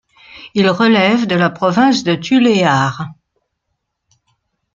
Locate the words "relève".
0.67-1.27